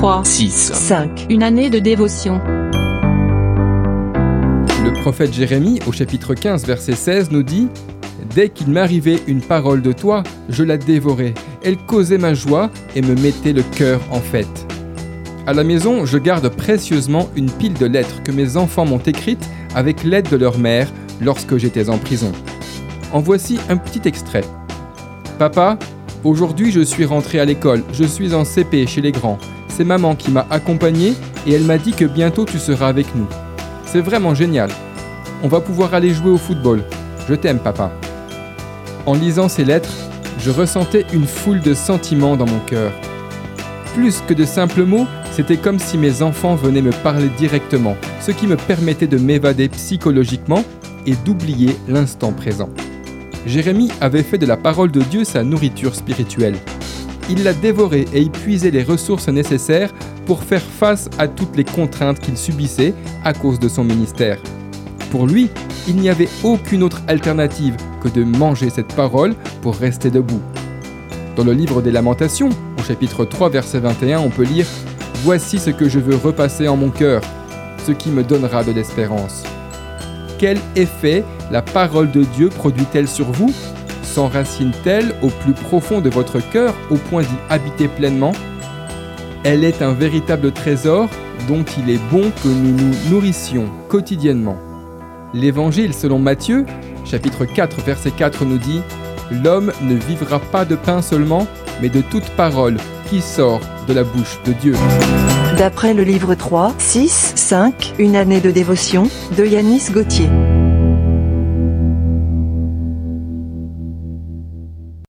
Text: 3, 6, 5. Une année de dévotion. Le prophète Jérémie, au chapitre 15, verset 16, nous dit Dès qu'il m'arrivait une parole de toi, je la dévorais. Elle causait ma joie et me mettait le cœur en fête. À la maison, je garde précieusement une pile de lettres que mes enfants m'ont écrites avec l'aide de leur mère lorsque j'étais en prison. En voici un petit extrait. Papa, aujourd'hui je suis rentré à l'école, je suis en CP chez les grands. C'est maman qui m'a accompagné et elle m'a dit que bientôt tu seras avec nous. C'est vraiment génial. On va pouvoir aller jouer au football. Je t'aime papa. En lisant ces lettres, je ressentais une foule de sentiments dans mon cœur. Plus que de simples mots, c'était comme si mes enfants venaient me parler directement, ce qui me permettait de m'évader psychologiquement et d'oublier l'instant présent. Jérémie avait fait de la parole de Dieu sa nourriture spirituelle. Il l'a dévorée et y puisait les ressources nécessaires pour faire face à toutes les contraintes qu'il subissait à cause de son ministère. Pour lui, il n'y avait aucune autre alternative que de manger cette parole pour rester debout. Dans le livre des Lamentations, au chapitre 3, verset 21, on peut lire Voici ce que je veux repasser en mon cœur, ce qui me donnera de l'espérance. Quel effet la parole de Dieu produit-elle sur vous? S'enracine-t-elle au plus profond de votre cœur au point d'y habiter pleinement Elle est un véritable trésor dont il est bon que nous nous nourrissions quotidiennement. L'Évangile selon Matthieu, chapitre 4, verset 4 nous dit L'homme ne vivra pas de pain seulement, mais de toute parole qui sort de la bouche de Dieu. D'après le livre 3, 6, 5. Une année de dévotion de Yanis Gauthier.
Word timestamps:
3, 0.00 0.24
6, 0.24 0.72
5. 0.72 1.26
Une 1.28 1.42
année 1.42 1.68
de 1.68 1.78
dévotion. 1.78 2.40
Le 4.82 4.98
prophète 5.02 5.34
Jérémie, 5.34 5.78
au 5.86 5.92
chapitre 5.92 6.32
15, 6.32 6.64
verset 6.64 6.94
16, 6.94 7.30
nous 7.30 7.42
dit 7.42 7.68
Dès 8.34 8.48
qu'il 8.48 8.68
m'arrivait 8.68 9.18
une 9.26 9.42
parole 9.42 9.82
de 9.82 9.92
toi, 9.92 10.22
je 10.48 10.62
la 10.62 10.78
dévorais. 10.78 11.34
Elle 11.62 11.76
causait 11.76 12.16
ma 12.16 12.32
joie 12.32 12.70
et 12.96 13.02
me 13.02 13.14
mettait 13.14 13.52
le 13.52 13.62
cœur 13.62 14.00
en 14.10 14.20
fête. 14.20 14.66
À 15.46 15.52
la 15.52 15.64
maison, 15.64 16.06
je 16.06 16.16
garde 16.16 16.48
précieusement 16.48 17.28
une 17.36 17.50
pile 17.50 17.74
de 17.74 17.84
lettres 17.84 18.22
que 18.22 18.32
mes 18.32 18.56
enfants 18.56 18.86
m'ont 18.86 19.00
écrites 19.00 19.50
avec 19.74 20.02
l'aide 20.02 20.30
de 20.30 20.36
leur 20.38 20.56
mère 20.56 20.90
lorsque 21.20 21.58
j'étais 21.58 21.90
en 21.90 21.98
prison. 21.98 22.32
En 23.12 23.20
voici 23.20 23.58
un 23.68 23.76
petit 23.76 24.08
extrait. 24.08 24.44
Papa, 25.38 25.78
aujourd'hui 26.24 26.72
je 26.72 26.80
suis 26.80 27.04
rentré 27.04 27.38
à 27.38 27.44
l'école, 27.44 27.84
je 27.92 28.04
suis 28.04 28.32
en 28.34 28.46
CP 28.46 28.86
chez 28.86 29.02
les 29.02 29.12
grands. 29.12 29.38
C'est 29.80 29.86
maman 29.86 30.14
qui 30.14 30.30
m'a 30.30 30.46
accompagné 30.50 31.14
et 31.46 31.54
elle 31.54 31.64
m'a 31.64 31.78
dit 31.78 31.92
que 31.92 32.04
bientôt 32.04 32.44
tu 32.44 32.58
seras 32.58 32.88
avec 32.88 33.14
nous. 33.14 33.26
C'est 33.86 34.02
vraiment 34.02 34.34
génial. 34.34 34.68
On 35.42 35.48
va 35.48 35.62
pouvoir 35.62 35.94
aller 35.94 36.12
jouer 36.12 36.30
au 36.30 36.36
football. 36.36 36.82
Je 37.26 37.34
t'aime 37.34 37.60
papa. 37.60 37.90
En 39.06 39.14
lisant 39.14 39.48
ces 39.48 39.64
lettres, 39.64 39.94
je 40.38 40.50
ressentais 40.50 41.06
une 41.14 41.24
foule 41.24 41.62
de 41.62 41.72
sentiments 41.72 42.36
dans 42.36 42.44
mon 42.44 42.58
cœur. 42.66 42.92
Plus 43.94 44.20
que 44.28 44.34
de 44.34 44.44
simples 44.44 44.84
mots, 44.84 45.06
c'était 45.32 45.56
comme 45.56 45.78
si 45.78 45.96
mes 45.96 46.20
enfants 46.20 46.56
venaient 46.56 46.82
me 46.82 46.92
parler 47.02 47.30
directement, 47.38 47.96
ce 48.20 48.32
qui 48.32 48.46
me 48.46 48.56
permettait 48.58 49.06
de 49.06 49.16
m'évader 49.16 49.70
psychologiquement 49.70 50.62
et 51.06 51.14
d'oublier 51.24 51.74
l'instant 51.88 52.32
présent. 52.32 52.68
Jérémie 53.46 53.90
avait 54.02 54.24
fait 54.24 54.36
de 54.36 54.44
la 54.44 54.58
parole 54.58 54.90
de 54.90 55.00
Dieu 55.00 55.24
sa 55.24 55.42
nourriture 55.42 55.94
spirituelle. 55.94 56.58
Il 57.30 57.44
l'a 57.44 57.52
dévorée 57.52 58.06
et 58.12 58.22
y 58.22 58.28
puisait 58.28 58.72
les 58.72 58.82
ressources 58.82 59.28
nécessaires 59.28 59.92
pour 60.26 60.42
faire 60.42 60.62
face 60.62 61.08
à 61.16 61.28
toutes 61.28 61.56
les 61.56 61.64
contraintes 61.64 62.18
qu'il 62.18 62.36
subissait 62.36 62.92
à 63.24 63.32
cause 63.32 63.60
de 63.60 63.68
son 63.68 63.84
ministère. 63.84 64.42
Pour 65.12 65.28
lui, 65.28 65.48
il 65.86 65.96
n'y 65.96 66.10
avait 66.10 66.28
aucune 66.42 66.82
autre 66.82 67.02
alternative 67.06 67.76
que 68.02 68.08
de 68.08 68.24
manger 68.24 68.68
cette 68.68 68.94
parole 68.94 69.34
pour 69.62 69.76
rester 69.76 70.10
debout. 70.10 70.42
Dans 71.36 71.44
le 71.44 71.52
livre 71.52 71.80
des 71.82 71.92
Lamentations, 71.92 72.50
au 72.78 72.82
chapitre 72.82 73.24
3, 73.24 73.48
verset 73.48 73.78
21, 73.78 74.18
on 74.18 74.30
peut 74.30 74.42
lire 74.42 74.66
Voici 75.22 75.58
ce 75.58 75.70
que 75.70 75.88
je 75.88 76.00
veux 76.00 76.16
repasser 76.16 76.66
en 76.66 76.76
mon 76.76 76.90
cœur, 76.90 77.20
ce 77.86 77.92
qui 77.92 78.08
me 78.08 78.24
donnera 78.24 78.64
de 78.64 78.72
l'espérance. 78.72 79.44
Quel 80.38 80.58
effet 80.74 81.22
la 81.52 81.62
parole 81.62 82.10
de 82.10 82.24
Dieu 82.24 82.48
produit-elle 82.48 83.06
sur 83.06 83.30
vous? 83.30 83.54
S'enracine-t-elle 84.14 85.14
au 85.22 85.28
plus 85.28 85.52
profond 85.52 86.00
de 86.00 86.10
votre 86.10 86.40
cœur 86.50 86.74
au 86.90 86.96
point 86.96 87.22
d'y 87.22 87.28
habiter 87.48 87.86
pleinement 87.86 88.32
Elle 89.44 89.62
est 89.62 89.82
un 89.82 89.92
véritable 89.92 90.50
trésor 90.50 91.08
dont 91.46 91.64
il 91.78 91.90
est 91.90 92.00
bon 92.10 92.32
que 92.42 92.48
nous 92.48 92.72
nous 92.72 92.94
nourrissions 93.08 93.68
quotidiennement. 93.88 94.56
L'Évangile 95.32 95.94
selon 95.94 96.18
Matthieu, 96.18 96.66
chapitre 97.04 97.44
4, 97.44 97.82
verset 97.82 98.10
4 98.10 98.44
nous 98.44 98.58
dit 98.58 98.80
L'homme 99.30 99.72
ne 99.82 99.94
vivra 99.94 100.40
pas 100.40 100.64
de 100.64 100.74
pain 100.74 101.02
seulement, 101.02 101.46
mais 101.80 101.88
de 101.88 102.00
toute 102.00 102.28
parole 102.30 102.78
qui 103.08 103.20
sort 103.20 103.60
de 103.86 103.92
la 103.92 104.02
bouche 104.02 104.40
de 104.44 104.52
Dieu. 104.52 104.74
D'après 105.56 105.94
le 105.94 106.02
livre 106.02 106.34
3, 106.34 106.74
6, 106.78 107.32
5. 107.36 107.94
Une 108.00 108.16
année 108.16 108.40
de 108.40 108.50
dévotion 108.50 109.04
de 109.36 109.44
Yanis 109.44 109.90
Gauthier. 109.92 110.28